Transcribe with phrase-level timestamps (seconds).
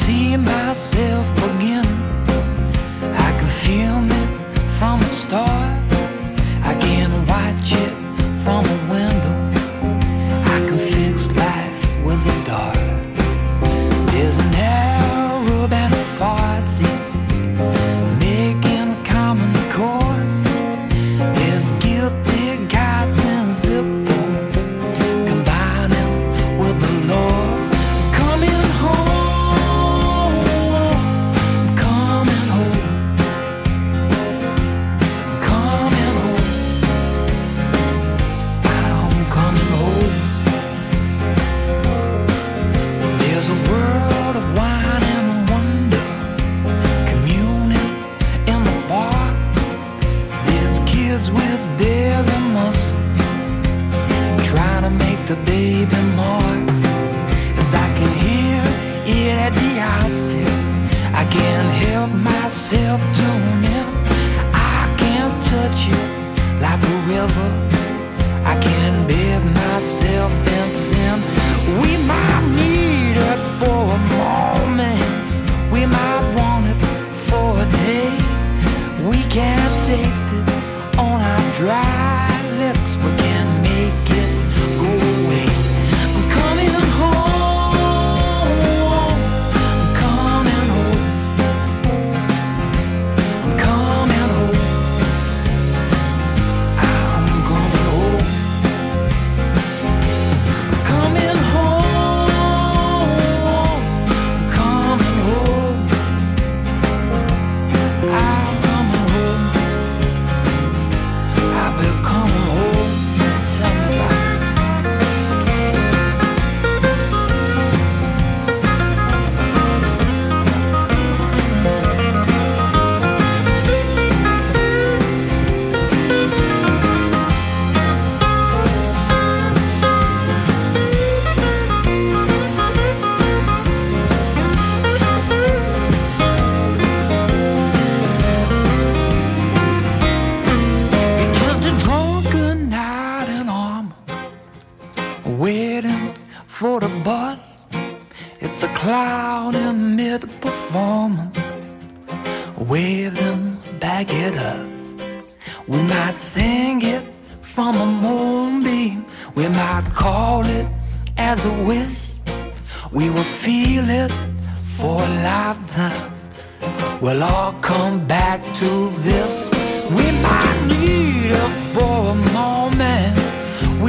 [0.06, 1.93] see myself beginning.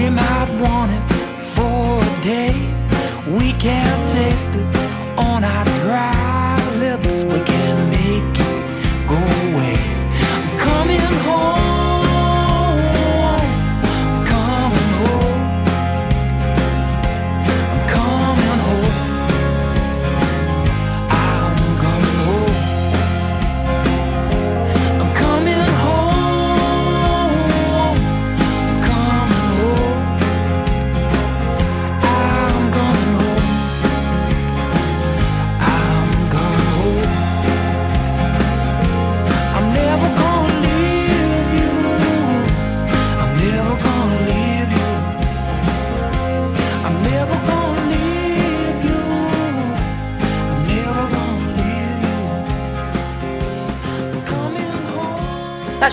[0.05, 1.03] We might want it
[1.55, 2.53] for a day.
[3.27, 4.77] We can't taste it
[5.17, 6.44] on our dry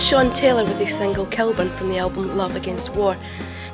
[0.02, 3.16] That's Sean Taylor with his single Kilburn from the album Love Against War.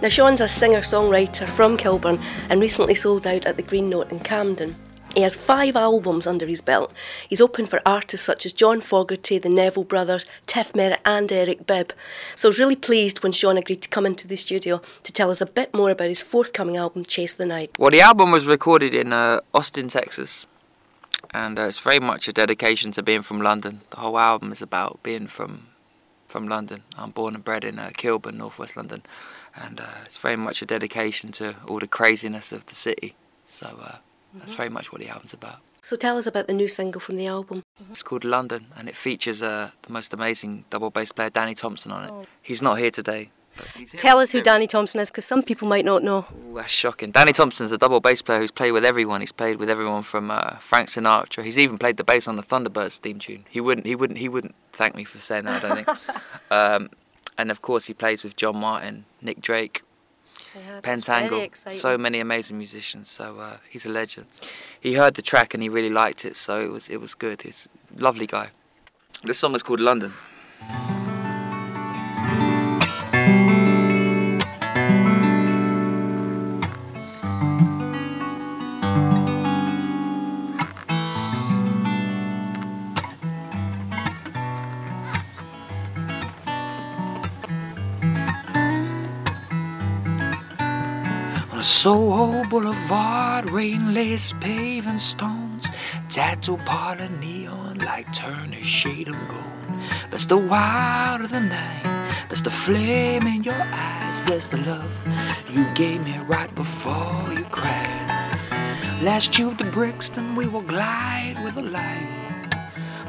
[0.02, 2.20] Now, Sean's a singer songwriter from Kilburn
[2.50, 4.76] and recently sold out at the Green Note in Camden.
[5.14, 6.92] He has five albums under his belt.
[7.30, 11.66] He's open for artists such as John Fogerty, the Neville Brothers, Tift Merritt, and Eric
[11.66, 11.94] Bibb.
[12.36, 15.30] So I was really pleased when Sean agreed to come into the studio to tell
[15.30, 17.70] us a bit more about his forthcoming album, Chase the Night.
[17.78, 20.46] Well, the album was recorded in uh, Austin, Texas,
[21.32, 23.80] and uh, it's very much a dedication to being from London.
[23.92, 25.67] The whole album is about being from
[26.28, 26.82] from London.
[26.96, 29.02] I'm born and bred in uh, Kilburn, northwest London,
[29.54, 33.14] and uh, it's very much a dedication to all the craziness of the city.
[33.44, 33.96] So uh,
[34.34, 35.60] that's very much what the album's about.
[35.80, 37.62] So tell us about the new single from the album.
[37.90, 41.92] It's called London, and it features uh, the most amazing double bass player, Danny Thompson,
[41.92, 42.28] on it.
[42.42, 43.30] He's not here today.
[43.58, 44.40] But he's here Tell us who.
[44.40, 46.24] Danny Thompson is, because some people might not know.
[46.48, 47.10] Ooh, that's shocking.
[47.10, 49.20] Danny Thompson's a double bass player who's played with everyone.
[49.20, 51.44] He's played with everyone from uh, Frank Sinatra.
[51.44, 53.44] He's even played the bass on the Thunderbirds theme tune.
[53.50, 53.86] He wouldn't.
[53.86, 54.18] He wouldn't.
[54.18, 55.62] He wouldn't thank me for saying that.
[55.62, 55.98] I don't think.
[56.50, 56.90] um,
[57.36, 59.82] and of course, he plays with John Martyn, Nick Drake,
[60.82, 61.54] Pentangle.
[61.70, 63.08] So many amazing musicians.
[63.08, 64.26] So uh, he's a legend.
[64.80, 66.36] He heard the track and he really liked it.
[66.36, 66.88] So it was.
[66.88, 67.42] It was good.
[67.42, 68.50] He's a lovely guy.
[69.24, 70.12] This song is called London.
[91.78, 95.70] Soho Boulevard, rain lace paving stones,
[96.08, 99.80] tattoo parlor neon like Turner shade of gold.
[100.10, 104.90] Bless the wild of the night, bless the flame in your eyes, bless the love
[105.52, 108.34] you gave me right before you cried.
[109.00, 112.48] Last tube to Brixton, we will glide with a light.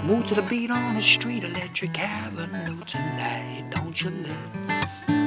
[0.04, 3.64] Move to the beat on the street, Electric Avenue tonight.
[3.72, 5.19] Don't you let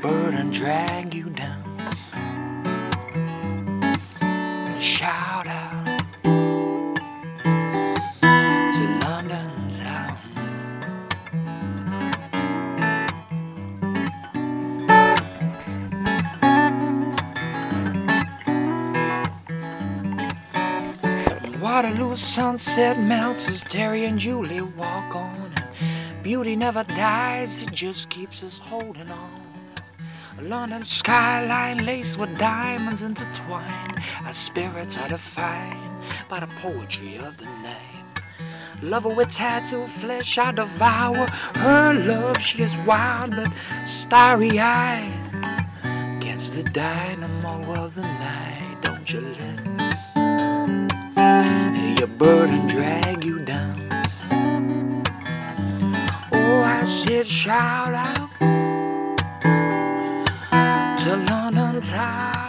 [0.00, 1.64] burden drag you down.
[4.80, 5.98] Shout out
[8.22, 10.18] to London town.
[21.60, 25.52] Waterloo sunset melts as Terry and Julie walk on.
[26.22, 29.37] Beauty never dies, it just keeps us holding on.
[30.42, 33.98] London skyline laced with diamonds intertwined.
[34.24, 38.20] Our spirits are defined by the poetry of the night.
[38.80, 41.26] Love her with tattooed flesh, I devour
[41.56, 42.40] her love.
[42.40, 43.52] She is wild but
[43.84, 45.12] starry eyed.
[46.16, 49.58] Against the dynamo of the night, don't you let
[51.98, 53.88] your burden drag you down.
[56.32, 58.27] Oh, I said, shout out
[61.08, 62.47] to London town.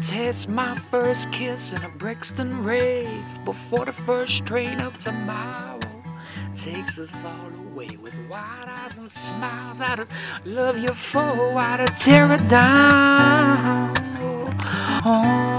[0.00, 5.78] Taste my first kiss in a Brixton rave before the first train of tomorrow
[6.54, 9.80] takes us all away with wide eyes and smiles.
[9.80, 10.06] I'd
[10.46, 13.94] love you for, I'd tear it down
[15.04, 15.49] on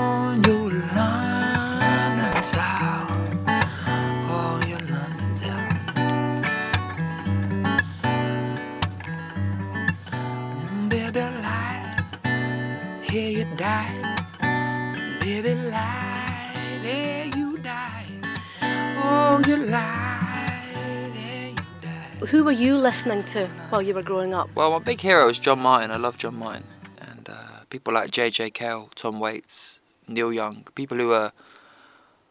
[22.30, 24.50] Who were you listening to while you were growing up?
[24.54, 25.90] Well, my big hero is John Martyn.
[25.90, 26.64] I love John Martyn.
[27.00, 28.52] And uh, people like J.J.
[28.52, 31.31] Cale, Tom Waits, Neil Young, people who are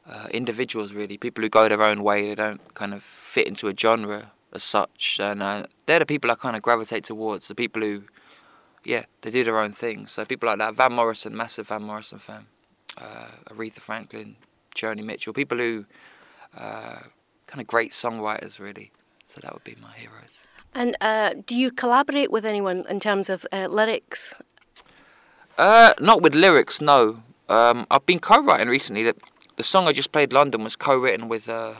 [0.07, 2.29] uh, individuals, really, people who go their own way.
[2.29, 5.19] They don't kind of fit into a genre as such.
[5.21, 8.05] And uh, they're the people I kind of gravitate towards, the people who,
[8.85, 10.07] yeah, they do their own thing.
[10.07, 12.47] So people like that, Van Morrison, massive Van Morrison fan,
[12.97, 14.37] uh, Aretha Franklin,
[14.77, 15.87] Joni Mitchell, people who,
[16.57, 17.01] uh,
[17.47, 18.93] kind of great songwriters, really.
[19.25, 20.45] So that would be my heroes.
[20.75, 24.35] And uh, do you collaborate with anyone in terms of uh, lyrics?
[25.59, 27.23] Uh, not with lyrics, no.
[27.49, 29.03] Um, I've been co-writing recently.
[29.03, 29.17] That
[29.57, 31.75] the song I just played, London, was co-written with uh,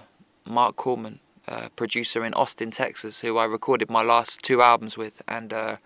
[0.45, 5.23] Mark Corman, uh, producer in Austin, Texas, who I recorded my last two albums with,
[5.27, 5.77] and uh,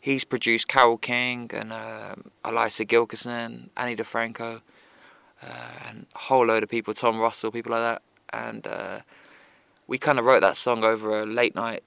[0.00, 4.60] he's produced Carole King and uh, Eliza Gilkyson, Ani DiFranco,
[5.42, 9.00] uh, and a whole load of people, Tom Russell, people like that, and uh,
[9.86, 11.82] we kind of wrote that song over a late night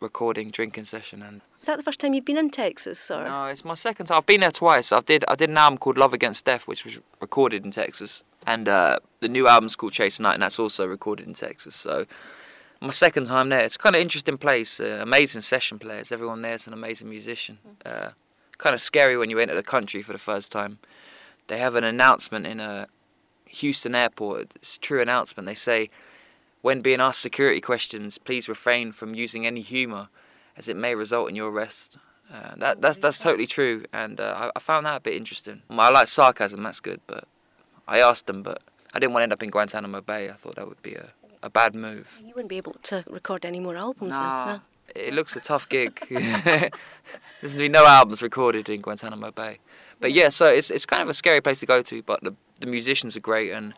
[0.00, 3.10] recording drinking session and Is that the first time you've been in Texas?
[3.10, 3.24] Or?
[3.24, 4.18] no, it's my second time.
[4.18, 4.92] I've been there twice.
[4.92, 8.24] I did I did an album called Love Against Death, which was recorded in Texas,
[8.46, 11.74] and uh, the new album's called Chase Night, and that's also recorded in Texas.
[11.74, 12.06] So
[12.82, 13.64] my second time there.
[13.64, 14.80] It's kind of interesting place.
[14.80, 16.10] Uh, amazing session players.
[16.10, 17.58] Everyone there's an amazing musician.
[17.86, 18.10] Uh,
[18.58, 20.78] kind of scary when you enter the country for the first time.
[21.46, 22.88] They have an announcement in a
[23.52, 24.52] Houston airport.
[24.56, 25.46] It's a true announcement.
[25.46, 25.88] They say,
[26.62, 30.08] when being asked security questions, please refrain from using any humour,
[30.56, 31.98] as it may result in your arrest.
[32.32, 35.62] Uh, that that's that's totally true, and uh, I, I found that a bit interesting.
[35.68, 36.62] I like sarcasm.
[36.62, 37.24] That's good, but
[37.86, 38.62] I asked them, but
[38.94, 40.30] I didn't want to end up in Guantanamo Bay.
[40.30, 41.08] I thought that would be a,
[41.42, 42.20] a bad move.
[42.24, 44.62] You wouldn't be able to record any more albums Nah, then, no?
[45.02, 46.00] it looks a tough gig.
[46.08, 49.58] There's gonna be no albums recorded in Guantanamo Bay,
[50.00, 52.02] but yeah, so it's it's kind of a scary place to go to.
[52.02, 53.74] But the the musicians are great and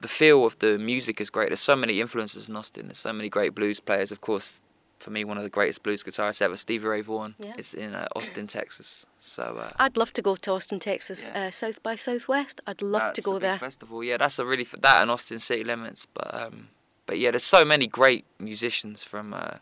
[0.00, 1.48] the feel of the music is great.
[1.48, 2.86] There's so many influences in Austin.
[2.88, 4.10] There's so many great blues players.
[4.12, 4.60] Of course,
[4.98, 7.54] for me, one of the greatest blues guitarists ever, Stevie Ray Vaughan, Yeah.
[7.56, 9.06] is in uh, Austin, Texas.
[9.18, 9.42] So.
[9.58, 11.46] Uh, I'd love to go to Austin, Texas, Yeah.
[11.46, 12.60] uh, South by Southwest.
[12.66, 13.58] I'd love to go there.
[13.58, 16.68] Festival, yeah, that's a really f- that and Austin City Limits, but um,
[17.06, 19.56] but yeah, there's so many great musicians from uh,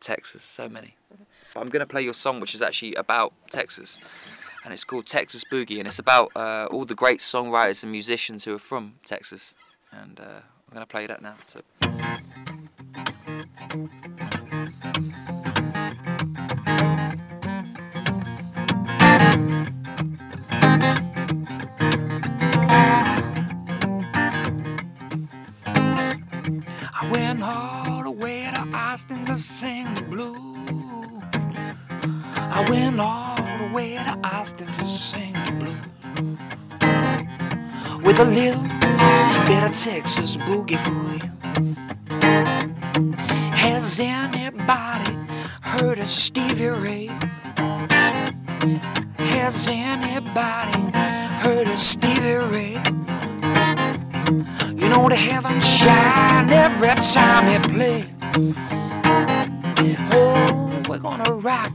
[0.00, 0.94] Texas, so many.
[1.12, 1.58] Mm-hmm.
[1.58, 4.00] I'm gonna play your song, which is actually about Texas,
[4.64, 8.44] and it's called Texas Boogie, and it's about uh, all the great songwriters and musicians
[8.44, 9.54] who are from Texas,
[9.92, 11.34] and uh, I'm gonna play that now.
[11.44, 11.60] So.
[26.92, 30.36] I went all the way to Austin to sing the blues.
[32.52, 33.39] I went all
[33.70, 35.76] the way to Austin to sing the blues.
[38.04, 38.62] With a little
[39.46, 41.30] bit of Texas boogie for you.
[43.52, 45.16] Has anybody
[45.60, 47.08] heard of Stevie Ray?
[49.34, 50.80] Has anybody
[51.42, 52.76] heard of Stevie Ray?
[54.76, 58.06] You know the heavens shine every time he plays.
[60.12, 61.72] Oh, we're gonna rock,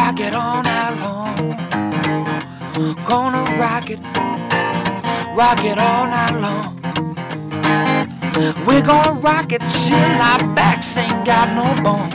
[0.00, 1.36] rock it all night long.
[3.06, 4.00] Gonna rock it,
[5.36, 6.80] rock it all night long.
[8.66, 12.10] We're gonna rock it till our backs ain't got no bone.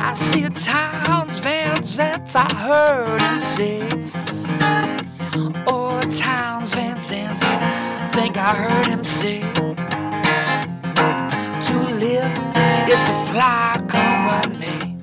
[0.00, 3.27] I see the Townes Van Zandt, I heard
[8.48, 9.40] I heard him say.
[11.68, 12.32] To live
[12.88, 14.96] is to fly, come what may.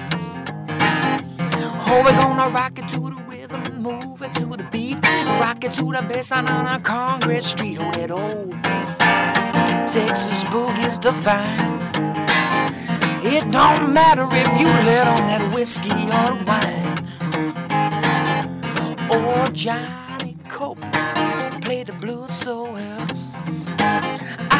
[1.85, 4.97] Oh, we're gonna rock it to the rhythm, move it to the beat,
[5.39, 7.77] rock it to the bass on a Congress Street.
[7.79, 8.53] Oh, that old
[9.93, 11.77] Texas boogie's divine.
[13.23, 16.97] It don't matter if you let on that whiskey or wine.
[19.11, 20.81] Oh, Johnny Cope
[21.61, 23.05] played the blues so well.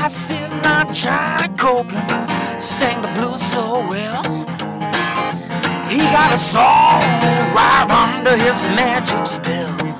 [0.06, 4.22] I said, now Johnny Copeland sang the blues so well.
[5.90, 7.02] He got a song
[7.58, 9.95] right under his magic spell.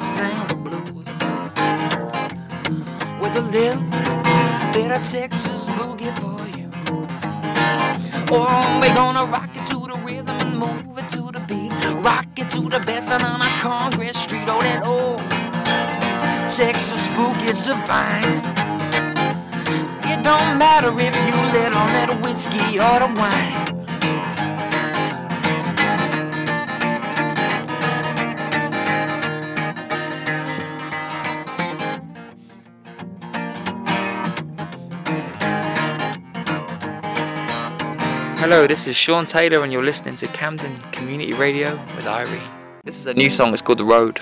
[0.00, 0.94] Sing the blues.
[3.20, 3.84] With a little
[4.72, 6.70] bit of Texas boogie for you.
[8.32, 11.72] Oh, we're gonna rock it to the rhythm and move it to the beat.
[12.02, 14.46] Rock it to the best on a Congress Street.
[14.46, 15.20] Oh, that old
[16.50, 18.24] Texas boogie's divine.
[20.10, 23.79] It don't matter if you let on that whiskey or the wine.
[38.52, 42.42] Hello, this is Sean Taylor, and you're listening to Camden Community Radio with Irene.
[42.82, 43.52] This is a new song.
[43.52, 44.18] It's called The Road.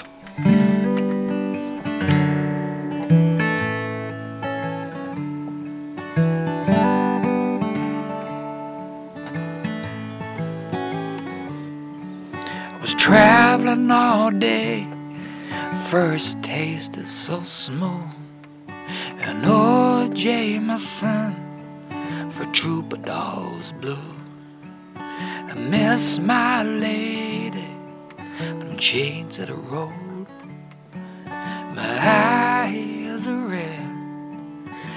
[12.67, 14.87] I was traveling all day.
[15.87, 18.11] First taste is so smooth.
[18.69, 20.07] And oh,
[20.77, 21.35] son,
[22.29, 24.18] for troubadours blue.
[25.71, 27.69] Miss my lady,
[28.17, 30.27] but I'm chained to the road.
[31.27, 33.91] My eyes are red,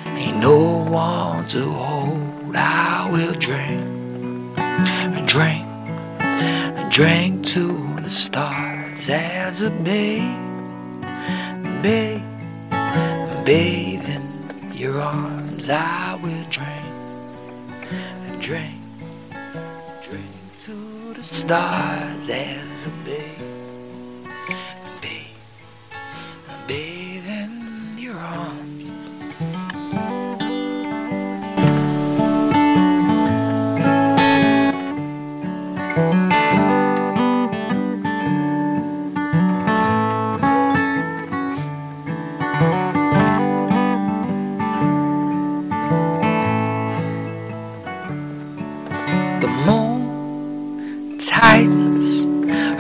[0.05, 2.55] ain't no one to hold.
[2.55, 3.83] I will drink,
[5.27, 5.67] drink,
[6.89, 11.03] drink to the stars as a babe,
[11.81, 12.23] babe,
[13.43, 15.69] bathe in your arms.
[15.69, 16.85] I will drink,
[18.39, 18.80] drink, drink
[21.21, 23.50] stars as a babe,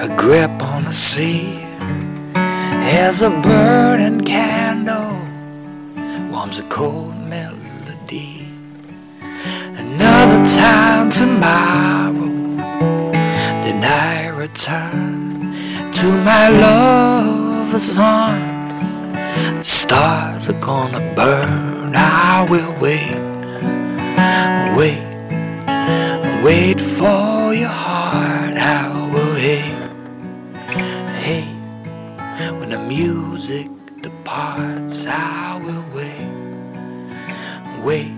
[0.01, 1.59] her grip on the sea
[3.05, 5.15] as a burning candle
[6.31, 8.47] warms a cold melody.
[9.77, 12.33] Another time tomorrow,
[13.63, 15.53] then I return
[15.99, 19.03] to my lover's arms.
[19.59, 21.93] The stars are gonna burn.
[21.95, 23.19] I will wait,
[24.75, 25.11] wait.
[26.43, 28.40] Wait for your heart,
[32.91, 33.69] music
[34.01, 36.27] departs, I will wait.
[37.87, 38.11] Wait,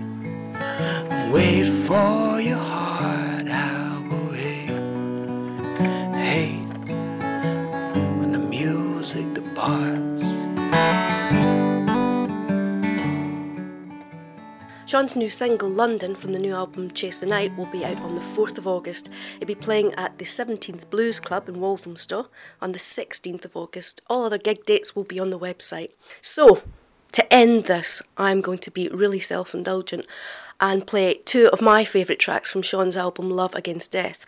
[1.32, 2.73] wait for your heart,
[14.94, 18.14] Sean's new single, London, from the new album Chase the Night, will be out on
[18.14, 19.10] the 4th of August.
[19.40, 22.28] It'll be playing at the 17th Blues Club in Walthamstow
[22.62, 24.02] on the 16th of August.
[24.06, 25.90] All other gig dates will be on the website.
[26.22, 26.62] So,
[27.10, 30.06] to end this, I'm going to be really self indulgent
[30.60, 34.26] and play two of my favourite tracks from Sean's album Love Against Death.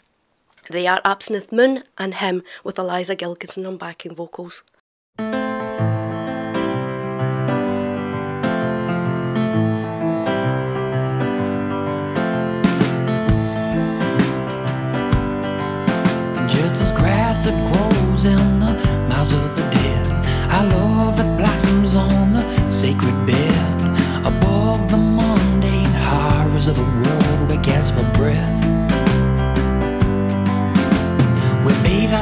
[0.69, 4.65] They are Absinthe Moon and Him with Eliza Gilkyson on backing vocals.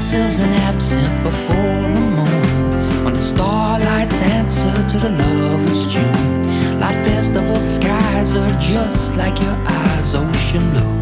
[0.04, 1.54] Ourselves in absinthe before
[1.94, 3.04] the moon.
[3.04, 6.78] When the starlight's answer to the lover's tune.
[6.78, 10.94] Like festival skies are just like your eyes, ocean blue.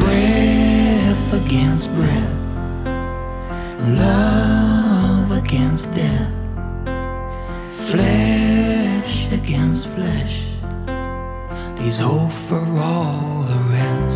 [0.00, 2.34] breath against breath,
[4.04, 6.32] love against death,
[7.90, 10.44] flesh against flesh.
[11.78, 14.11] These hope for all the rest.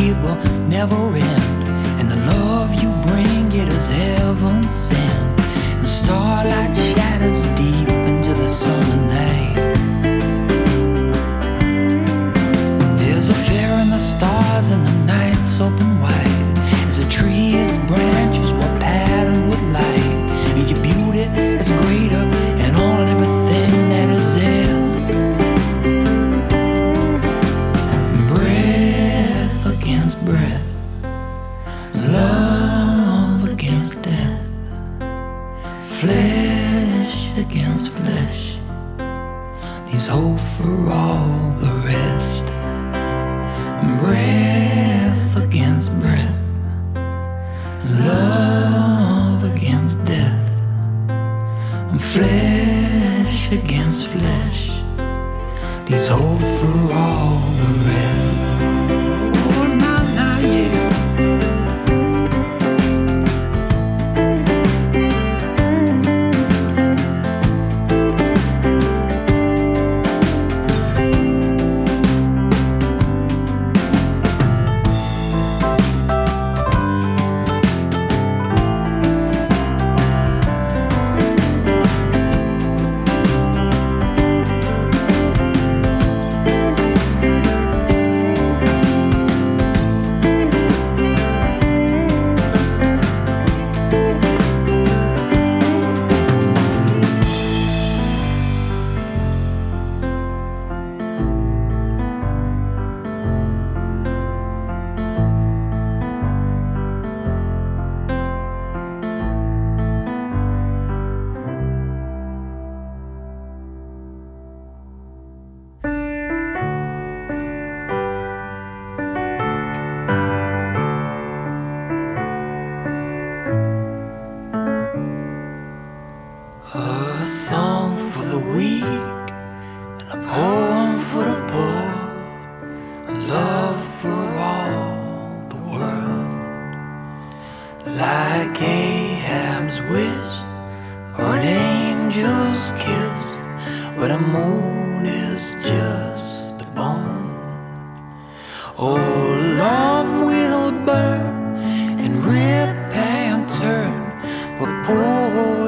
[0.00, 0.36] It will
[0.68, 5.40] never end, and the love you bring it is heaven sent.
[5.78, 8.99] And starlight shadows deep into the summer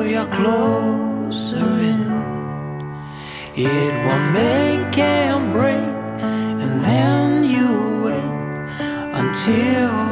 [0.05, 2.13] you're closer in.
[3.55, 5.77] It will make and break,
[6.63, 10.12] and then you wait until.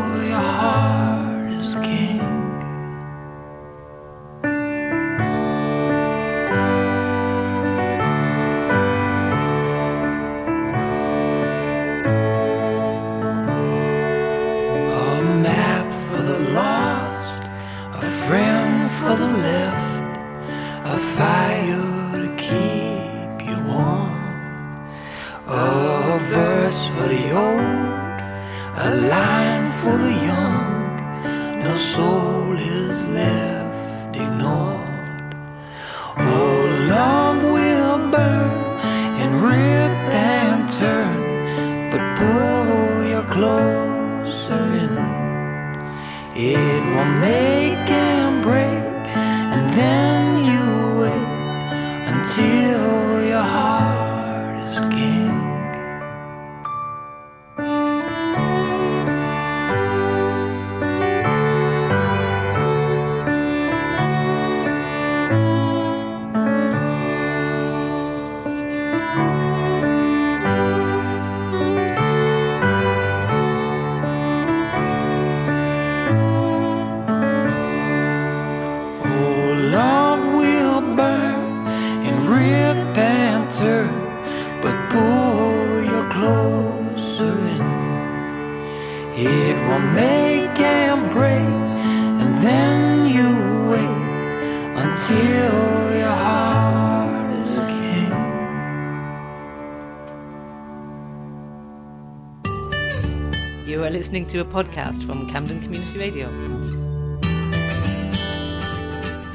[104.21, 106.29] listening to a podcast from Camden Community Radio.